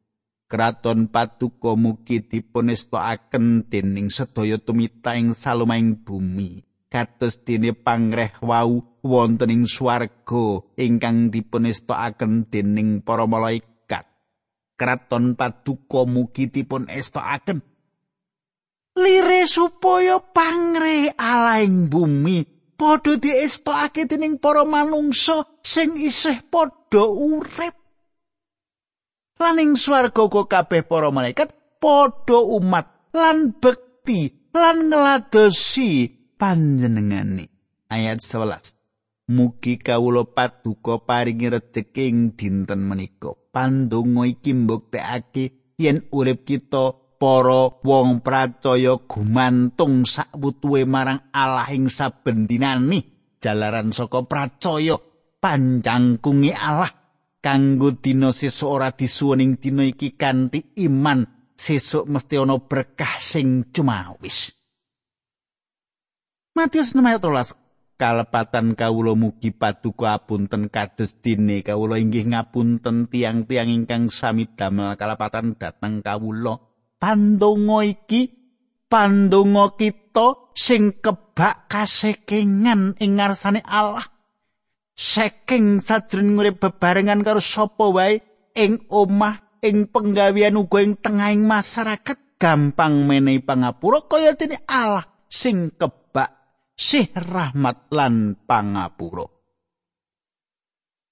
Kraton 0.46 1.10
patuko 1.10 1.74
mugi 1.74 2.22
dipunestakaken 2.22 3.66
dening 3.66 4.14
sedaya 4.14 4.62
tumita 4.62 5.18
ing 5.18 5.34
salumahing 5.34 6.06
bumi. 6.06 6.62
Kados 6.86 7.42
dene 7.42 7.74
pangreh 7.74 8.38
wau 8.46 8.86
wonten 9.02 9.50
ing 9.50 9.66
swarga 9.66 10.62
ingkang 10.78 11.34
dipunestakaken 11.34 12.46
dening 12.48 13.02
para 13.02 13.26
malaikat 13.26 13.75
kraton 14.76 15.34
paduka 15.40 16.04
mugi 16.04 16.52
dipun 16.52 16.92
estokaken. 16.92 17.60
Lire 18.96 19.44
supaya 19.44 20.24
pangre 20.24 21.12
alaing 21.20 21.92
bumi 21.92 22.48
padha 22.80 23.20
diestokake 23.20 24.08
dening 24.08 24.40
para 24.40 24.64
manungsa 24.64 25.44
sing 25.60 26.00
isih 26.00 26.44
padha 26.48 27.04
urip. 27.04 27.76
Lan 29.36 29.60
ing 29.60 29.76
swarga 29.76 30.24
kabeh 30.48 30.88
para 30.88 31.12
malaikat 31.12 31.52
padha 31.84 32.40
umat 32.56 33.12
lan 33.12 33.52
bekti 33.60 34.52
lan 34.56 34.88
ngladosi 34.88 36.08
panjenengane. 36.40 37.52
Ayat 37.92 38.24
11 38.24 38.75
Mugi 39.26 39.82
kawula 39.82 40.22
paduka 40.30 41.02
paringi 41.02 41.50
rejeki 41.50 42.04
ing 42.14 42.38
dinten 42.38 42.86
menika. 42.86 43.34
Pandonga 43.34 44.30
iki 44.30 44.54
mbuktekake 44.54 45.74
yen 45.82 46.06
urip 46.14 46.46
kita 46.46 47.18
para 47.18 47.74
wong 47.82 48.22
pracaya 48.22 49.02
gumantung 49.02 50.06
sakwutuhe 50.06 50.86
marang 50.86 51.26
Allah 51.34 51.66
ing 51.74 51.90
saben 51.90 52.46
dinani 52.46 53.02
jalaran 53.42 53.90
saka 53.90 54.22
pracaya 54.30 55.02
panjangkunge 55.42 56.54
Allah 56.54 56.94
kanggo 57.42 57.98
dina 57.98 58.30
sesuk 58.30 58.70
ora 58.70 58.94
disuwuning 58.94 59.58
dina 59.58 59.90
iki 59.90 60.14
kanthi 60.14 60.78
iman 60.86 61.26
sesuk 61.58 62.06
mesti 62.06 62.38
ana 62.38 62.62
berkah 62.62 63.18
sing 63.18 63.74
cumawis. 63.74 64.54
Matius 66.54 66.94
6 66.94 67.65
kalepatan 67.96 68.76
kawula 68.76 69.16
mugi 69.16 69.52
paduka 69.56 70.20
apunten 70.20 70.68
kados 70.68 71.16
dene. 71.24 71.64
Kawula 71.64 72.00
inggih 72.00 72.28
ngapunten 72.28 73.08
tiang-tiang 73.08 73.72
ingkang 73.72 74.12
sami 74.12 74.52
damel 74.54 74.96
kalepatan 75.00 75.56
dateng 75.56 76.04
kawula. 76.04 76.60
Pandonga 77.00 77.80
iki 77.88 78.32
pandonga 78.88 79.76
kita 79.76 80.56
sing 80.56 81.00
kebak 81.00 81.68
kasekengan 81.72 82.96
ing 83.00 83.12
ngarsane 83.20 83.64
Allah. 83.64 84.08
Saking 84.96 85.84
sajroning 85.84 86.40
urip 86.40 86.56
bebarengan 86.64 87.20
karo 87.20 87.44
sapa 87.44 87.92
wae 87.92 88.24
ing 88.56 88.88
omah 88.88 89.60
ing 89.60 89.92
penggawean 89.92 90.56
uga 90.56 90.80
ing 90.80 90.96
tengahing 90.96 91.44
masyarakat 91.44 92.16
gampang 92.40 93.04
menehi 93.04 93.44
pangapura 93.44 94.08
kaya 94.08 94.32
dene 94.40 94.64
Allah 94.64 95.04
sing 95.28 95.76
kebak 95.76 96.05
sih 96.76 97.08
rahmat 97.16 97.88
lan 97.90 98.36
pangapura. 98.44 99.26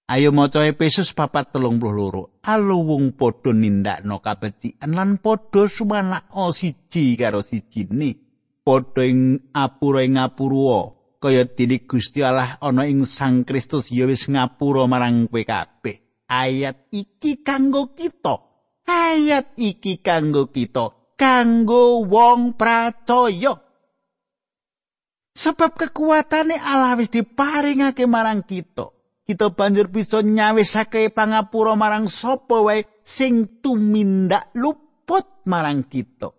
Ayo 0.03 0.35
maca 0.35 0.67
Efesus 0.67 1.15
4:32. 1.15 2.43
Aluwung 2.43 3.15
padha 3.15 3.55
nindakno 3.55 4.19
kabecikan 4.19 4.91
lan 4.91 5.23
padha 5.23 5.63
sumanakna 5.65 6.51
siji 6.51 7.15
karo 7.15 7.39
sijine. 7.39 8.19
Padha 8.67 9.07
ing 9.07 9.51
apura 9.55 10.03
ing 10.03 10.19
ngapura 10.19 10.91
kaya 11.23 11.47
dene 11.47 11.87
Gusti 11.87 12.19
Allah 12.19 12.59
ana 12.59 12.83
ing 12.83 13.07
Sang 13.07 13.47
Kristus 13.47 13.95
ya 13.95 14.03
wis 14.03 14.27
ngapura 14.27 14.91
marang 14.91 15.31
kowe 15.31 15.39
kabeh. 15.39 16.27
Ayat 16.27 16.91
iki 16.91 17.39
kanggo 17.39 17.95
kita. 17.95 18.43
Ayat 18.83 19.55
iki 19.55 20.03
kanggo 20.03 20.51
kita. 20.51 21.15
Kanggo 21.15 22.03
wong 22.03 22.59
pracaya. 22.59 23.55
Sebab 25.33 25.73
kekuatane 25.73 26.61
Allah 26.61 26.93
wis 26.93 27.09
diparingake 27.09 28.05
marang 28.05 28.45
kita. 28.45 28.93
kita 29.23 29.55
banjur 29.55 29.87
bisa 29.87 30.19
nyawisake 30.19 31.07
pangapura 31.15 31.79
marang 31.79 32.11
sapa 32.11 32.59
wae 32.59 32.83
sing 33.07 33.63
tumindak 33.63 34.51
luput 34.53 35.47
marang 35.47 35.87
kita. 35.87 36.35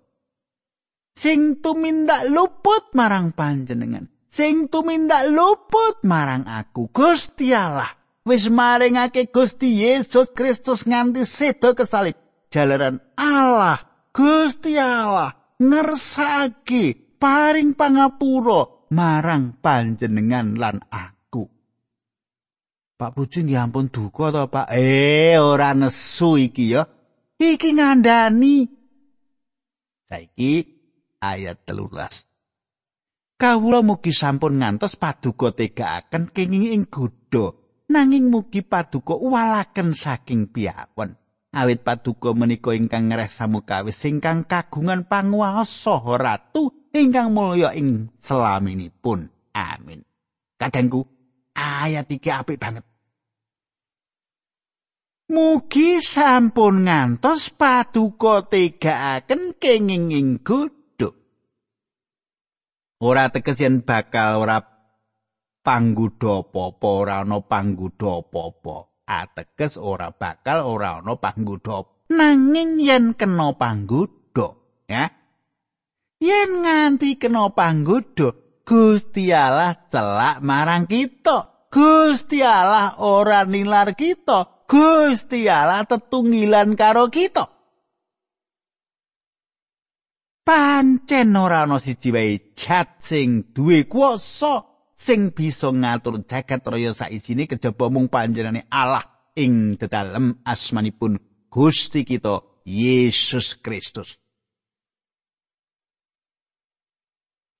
Sing 1.14 1.64
tumindak 1.64 2.28
luput 2.28 2.92
marang 2.92 3.32
panjenengan. 3.32 4.10
Sing 4.28 4.66
tumindak 4.68 5.30
luput 5.30 6.02
marang 6.04 6.44
aku. 6.44 6.90
Gusti 6.92 7.54
Allah 7.56 7.88
wis 8.26 8.50
maringake 8.50 9.30
Gusti 9.30 9.80
Yesus 9.84 10.34
Kristus 10.34 10.84
nganti 10.84 11.22
sedo 11.22 11.72
kesalib. 11.72 12.18
Jalaran 12.50 12.98
Allah, 13.16 13.80
Gusti 14.10 14.74
Allah 14.78 15.32
ngersake 15.58 17.18
paring 17.18 17.78
pangapura 17.78 18.73
marang 18.92 19.56
panjenengan 19.62 20.58
lan 20.58 20.82
aku. 20.90 21.48
Pak 22.94 23.10
Pucu 23.14 23.42
nggih 23.42 23.58
ampun 23.58 23.90
duka 23.90 24.30
to, 24.30 24.46
Pak. 24.48 24.70
Eh, 24.74 25.34
ora 25.38 25.74
nesu 25.74 26.38
iki 26.38 26.74
ya. 26.74 26.86
Iki 27.38 27.74
ngandani. 27.74 28.70
Saiki 30.06 30.52
ayat 31.18 31.64
telulas. 31.66 32.28
Kawula 33.34 33.82
mugi 33.82 34.14
sampun 34.14 34.62
ngantos 34.62 34.94
paduka 34.94 35.50
tegakaken 35.50 36.30
kenging 36.30 36.70
ing 36.70 36.86
godha 36.86 37.50
nanging 37.90 38.30
mugi 38.30 38.62
paduka 38.62 39.18
walaken 39.18 39.90
saking 39.90 40.54
piyawon. 40.54 41.18
Awit 41.54 41.82
paduka 41.82 42.30
menika 42.30 42.74
ingkang 42.74 43.10
ngresa 43.10 43.50
mukawis 43.50 43.98
ingkang 44.06 44.46
kagungan 44.46 45.06
panguwasa 45.10 45.98
ratu 46.14 46.83
ingkang 46.94 47.34
mulya 47.34 47.74
ing 47.74 48.14
selaminipun. 48.22 49.26
Amin. 49.50 50.06
Kadangku 50.54 51.02
ayat 51.52 52.06
iki 52.08 52.30
apik 52.30 52.62
banget. 52.62 52.86
Mugi 55.24 55.98
sampun 55.98 56.86
ngantos 56.86 57.50
paduka 57.50 58.46
tegakaken 58.46 59.58
kenging 59.58 60.14
ing 60.14 60.28
godhok. 60.44 61.16
Ora 63.02 63.32
teges 63.32 63.58
yen 63.58 63.82
bakal 63.82 64.44
ora 64.44 64.62
panggudha 65.64 66.44
apa-apa, 66.44 66.88
ora 66.88 67.14
ana 67.24 67.40
panggudha 67.40 68.20
apa-apa. 68.20 68.76
Ateges 69.04 69.80
ora 69.80 70.12
bakal 70.12 70.60
ora 70.64 71.00
ana 71.00 71.16
panggudha. 71.16 71.88
Nanging 72.12 72.84
yen 72.84 73.16
kena 73.16 73.56
panggudha, 73.56 74.48
ya. 74.84 75.23
Yen 76.24 76.64
nganti 76.64 77.20
kena 77.20 77.52
panggudha, 77.52 78.32
Gusti 78.64 79.28
Allah 79.28 79.76
celak 79.92 80.40
marang 80.40 80.88
kita. 80.88 81.68
Gusti 81.68 82.40
Allah 82.40 82.96
ora 83.04 83.44
nilar 83.44 83.92
kita. 83.92 84.64
Gusti 84.64 85.44
Allah 85.44 85.84
tetunggilan 85.84 86.72
karo 86.80 87.12
kita. 87.12 87.44
Pancen 90.44 91.36
ora 91.36 91.68
ana 91.68 91.76
siji 91.76 92.08
wae 92.12 92.52
cat 92.56 93.04
sing 93.04 93.52
duwe 93.52 93.84
kuasa 93.88 94.64
sing 94.92 95.32
bisa 95.32 95.72
ngatur 95.72 96.24
jagat 96.24 96.64
raya 96.68 96.92
saisine 96.92 97.48
kejaba 97.48 97.88
mung 97.88 98.12
panjenengane 98.12 98.68
Allah 98.68 99.04
ing 99.36 99.76
dedalem 99.80 100.40
asmanipun 100.44 101.20
Gusti 101.48 102.04
kita 102.04 102.44
Yesus 102.64 103.56
Kristus. 103.60 104.23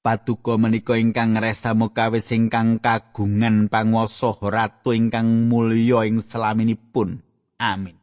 Paduka 0.05 0.61
menika 0.61 1.01
ingkang 1.01 1.33
ngresa 1.33 1.73
mukawis 1.73 2.29
ingkang 2.37 2.77
kagungan 2.77 3.73
panguwasa 3.73 4.37
ratu 4.37 4.93
ingkang 4.93 5.49
mulya 5.49 6.05
ing 6.05 6.21
selaminipun. 6.21 7.25
Amin. 7.57 7.97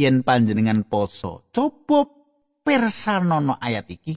Yen 0.00 0.24
panjenengan 0.24 0.88
poso, 0.88 1.52
coba 1.52 2.08
persanana 2.64 3.60
ayat 3.60 3.84
iki. 3.92 4.16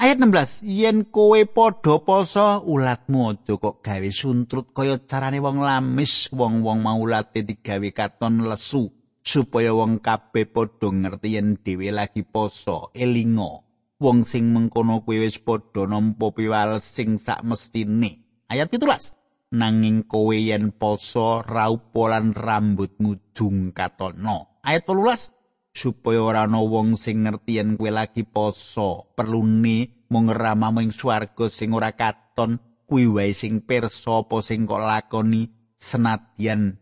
Ayat 0.00 0.16
16, 0.16 0.64
yen 0.64 1.12
kowe 1.12 1.44
padha 1.44 2.00
poso, 2.00 2.64
ulatmu 2.64 3.36
aja 3.36 3.60
kok 3.60 3.84
gawe 3.84 4.08
suntrut 4.08 4.72
kaya 4.72 5.04
carane 5.04 5.44
wong 5.44 5.60
lamis, 5.60 6.32
wong-wong 6.32 6.80
maulate 6.80 7.44
digawe 7.44 7.88
katon 7.92 8.48
lesu 8.48 8.88
supaya 9.20 9.76
wong 9.76 10.00
kabeh 10.00 10.48
padha 10.48 10.88
ngerti 10.88 11.36
yen 11.36 11.60
dhewe 11.60 11.92
lagi 11.92 12.24
poso, 12.24 12.88
elingo. 12.96 13.65
Wong 13.96 14.28
sing 14.28 14.52
mengkono 14.52 15.00
kuwi 15.00 15.24
wis 15.24 15.40
padha 15.40 15.88
nampa 15.88 16.28
piwales 16.36 16.84
sing 16.84 17.16
sak 17.16 17.40
mestine. 17.40 18.44
Ayat 18.52 18.68
17. 18.68 19.56
Nanging 19.56 20.04
kowe 20.04 20.36
yen 20.36 20.74
poso 20.76 21.40
raupo 21.40 22.12
lan 22.12 22.36
rambutmu 22.36 23.32
jung 23.32 23.72
katono. 23.72 24.60
Ayat 24.60 24.84
18. 24.84 25.32
Supaya 25.76 26.20
ora 26.24 26.48
ana 26.48 26.60
wong 26.60 26.96
sing 26.96 27.24
ngerti 27.24 27.60
yen 27.60 27.76
kowe 27.76 27.88
lagi 27.92 28.24
poso, 28.24 29.12
perlune 29.16 30.04
mung 30.12 30.28
ramamu 30.28 30.84
ing 30.84 30.92
swarga 30.92 31.48
sing 31.48 31.72
ora 31.72 31.96
katon 31.96 32.60
kuwi 32.84 33.08
wae 33.08 33.32
sing 33.32 33.64
pirsa 33.64 34.22
apa 34.22 34.38
sing 34.44 34.68
kok 34.68 34.78
lakoni 34.78 35.50
senadyan 35.76 36.78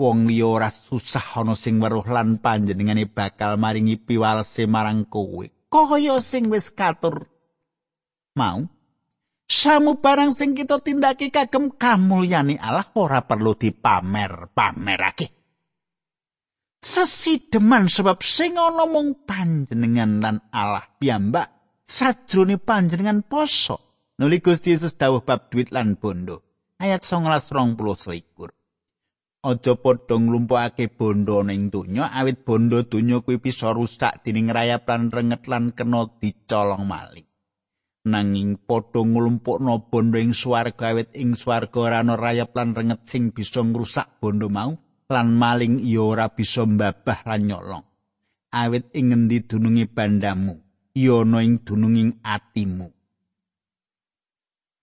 wong 0.00 0.24
liya 0.32 0.48
ora 0.48 0.70
susah 0.72 1.44
ana 1.44 1.52
sing 1.52 1.76
weruh 1.76 2.08
lan 2.08 2.40
panjenengane 2.40 3.04
bakal 3.04 3.60
maringi 3.60 4.00
piwalese 4.00 4.64
marang 4.64 5.04
kowe 5.04 5.44
kaya 5.70 6.18
sing 6.18 6.50
wis 6.50 6.74
katur. 6.74 7.30
Mau? 8.34 8.66
Samu 9.50 9.98
barang 9.98 10.34
sing 10.34 10.54
kita 10.54 10.78
tindaki 10.82 11.30
kagem 11.34 11.74
kamulyane 11.74 12.54
Allah 12.58 12.86
ora 12.94 13.26
perlu 13.26 13.58
dipamer-pamerake 13.58 15.40
sesideman 16.80 17.92
sebab 17.92 18.24
sing 18.24 18.56
ana 18.56 18.88
mung 18.88 19.28
panjenengan 19.28 20.24
lan 20.24 20.36
Allah 20.48 20.88
piyambak 20.96 21.52
sajrone 21.84 22.56
panjenengan 22.56 23.20
poso. 23.20 24.08
Nuli 24.16 24.40
Gusti 24.40 24.76
Yesus 24.76 24.96
dawuh 25.00 25.24
bab 25.24 25.48
duit 25.48 25.72
lan 25.72 25.96
bondo 25.96 26.44
ayat 26.76 27.04
19 27.04 27.48
20 27.48 28.59
aja 29.40 29.72
padha 29.80 30.16
nglumpukake 30.20 30.92
bondo 30.92 31.40
ning 31.40 31.72
donya 31.72 32.12
awit 32.12 32.44
bondo 32.44 32.84
donya 32.84 33.24
kuwi 33.24 33.40
bisa 33.40 33.72
rusak 33.72 34.20
dening 34.20 34.52
rayap 34.52 34.84
lan 34.84 35.08
renget 35.08 35.48
lan 35.48 35.72
kena 35.72 36.12
dicolong 36.20 36.84
malih 36.84 37.24
nanging 38.04 38.56
padha 38.56 39.00
nglumpukno 39.00 39.88
bondo 39.88 40.16
ing 40.20 40.32
swarga 40.32 40.92
awit 40.92 41.16
ing 41.16 41.36
swarga 41.36 41.78
ora 41.80 41.98
ana 42.04 42.16
rayap 42.16 42.52
lan 42.56 42.76
renget 42.76 43.04
sing 43.08 43.32
bisa 43.32 43.60
ngrusak 43.64 44.20
bondo 44.20 44.48
mau 44.48 44.76
lan 45.10 45.34
maling 45.34 45.82
iya 45.82 46.00
ora 46.06 46.26
bisa 46.30 46.62
mbabah 46.62 47.26
lan 47.26 47.42
nyolong. 47.50 47.84
Awit 48.54 48.94
ing 48.94 49.10
ngendi 49.10 49.46
dununge 49.46 49.90
bandamu? 49.90 50.54
Iya 50.94 51.26
ana 51.26 51.42
ing 51.42 51.62
dununging 51.66 52.22
atimu. 52.22 52.88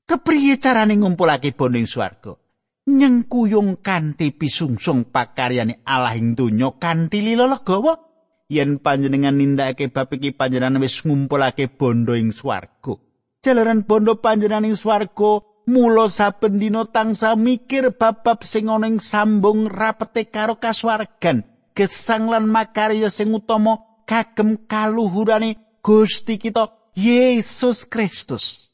Kepriye 0.08 0.56
carane 0.60 0.96
ngumpulake 1.00 1.56
bondo 1.56 1.80
ing 1.80 1.88
swarga 1.88 2.47
nyengkuyung 2.88 3.84
kanthi 3.84 4.32
pisungsung 4.32 5.12
pakaryane 5.12 5.84
Allah 5.84 6.16
ing 6.16 6.40
donya 6.40 6.72
kanthi 6.80 7.20
lila 7.20 7.46
legawa. 7.52 8.00
Yen 8.48 8.80
panjenengan 8.80 9.36
nindakake 9.36 9.92
bab 9.92 10.08
iki 10.16 10.32
panjenengan 10.32 10.80
wis 10.80 11.04
ngumpulake 11.04 11.68
bondo 11.68 12.16
ing 12.16 12.32
swarga. 12.32 12.96
Jalaran 13.44 13.84
bondo 13.84 14.24
panjenengan 14.24 14.72
ing 14.72 14.80
swarga 14.80 15.44
mula 15.68 16.08
saben 16.08 16.56
dina 16.56 16.88
tangsa 16.88 17.36
mikir 17.36 17.92
bab-bab 17.92 18.48
sing 18.48 18.72
ana 18.72 18.88
ing 18.88 19.04
sambung 19.04 19.68
rapete 19.68 20.32
karo 20.32 20.56
kaswargan. 20.64 21.44
Gesang 21.76 22.32
lan 22.32 22.48
makarya 22.48 23.12
sing 23.12 23.36
utama 23.36 23.84
kagem 24.08 24.64
kaluhurane 24.64 25.60
Gusti 25.84 26.40
kita 26.40 26.72
Yesus 26.96 27.84
Kristus. 27.84 28.72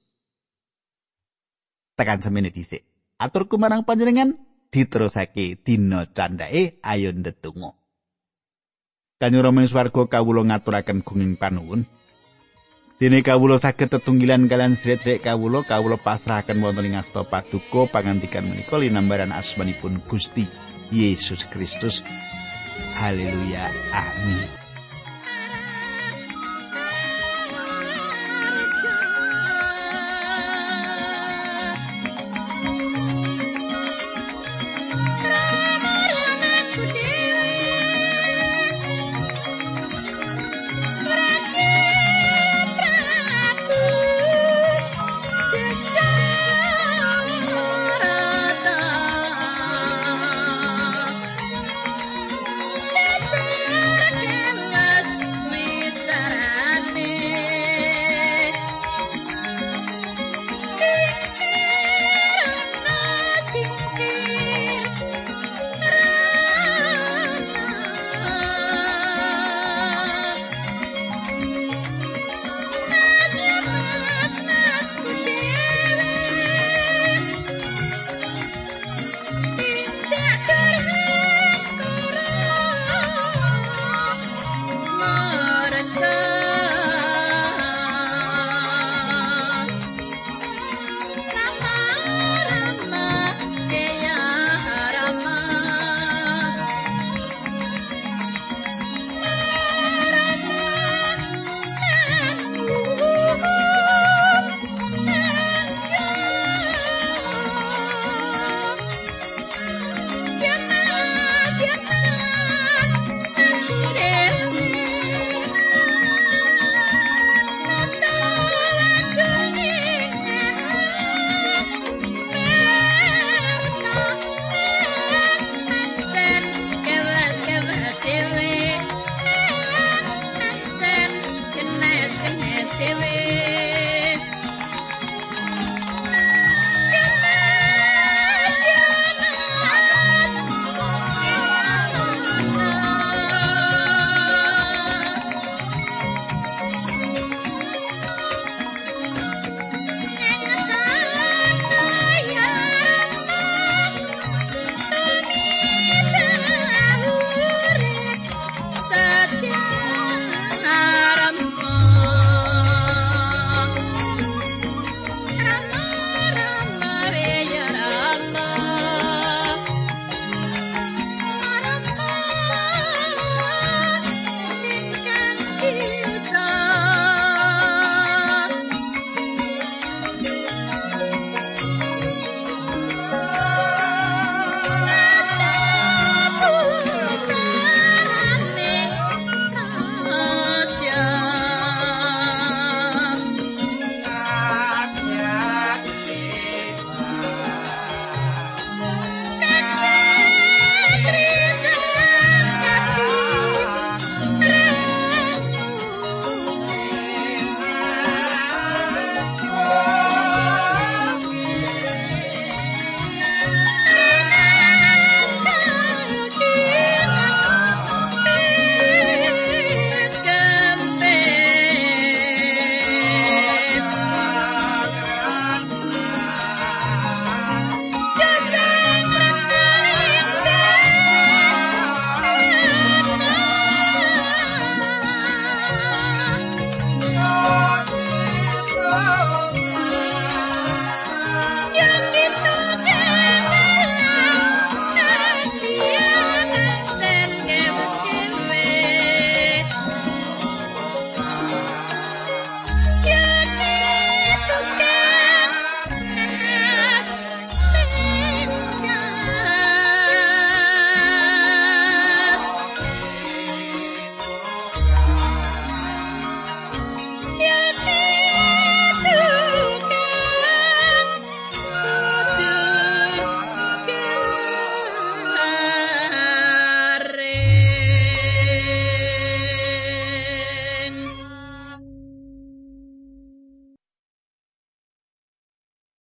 Tekan 1.98 2.22
semene 2.22 2.54
dhisik 2.54 2.93
aturku 3.20 3.62
marang 3.62 3.86
panjenengan 3.86 4.38
diterusake 4.74 5.62
dina 5.62 6.10
candhae 6.10 6.82
ayo 6.82 7.10
ndedonga 7.14 7.78
Kanjeng 9.24 9.40
Rama 9.40 9.64
ing 9.64 9.72
swarga 9.72 10.04
kawula 10.04 10.44
ngaturaken 10.44 11.00
gunging 11.00 11.40
panuwun. 11.40 11.88
Dene 13.00 13.24
kawula 13.24 13.56
saged 13.56 13.88
tetunggilan 13.88 14.52
kalian 14.52 14.76
sedherek 14.76 15.24
kawula 15.24 15.64
kawula 15.64 15.96
pasrahaken 15.96 16.60
wonten 16.60 16.92
ing 16.92 17.00
asta 17.00 17.24
paduka 17.24 17.88
pangandikan 17.88 18.44
menika 18.44 18.76
linambaran 18.76 19.32
asmanipun 19.32 20.04
Gusti 20.04 20.44
Yesus 20.92 21.48
Kristus. 21.48 22.04
Haleluya. 23.00 23.64
Amin. 23.96 24.63